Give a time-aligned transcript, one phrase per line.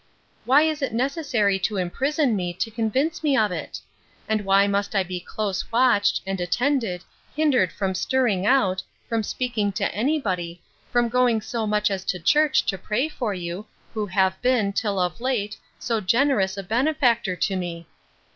[0.45, 3.79] Why is it necessary to imprison me, to convince me of it?
[4.27, 7.03] And why must I be close watched, and attended,
[7.35, 10.59] hindered from stirring out, from speaking to any body,
[10.91, 14.97] from going so much as to church to pray for you, who have been, till
[14.97, 17.85] of late, so generous a benefactor to me?